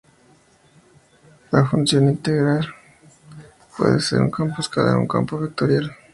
La 1.51 1.63
función 1.63 2.07
a 2.07 2.11
integrar 2.13 2.65
puede 3.77 3.99
ser 3.99 4.19
un 4.21 4.31
campo 4.31 4.59
escalar 4.59 4.95
o 4.95 5.01
un 5.01 5.07
campo 5.07 5.37
vectorial. 5.37 5.95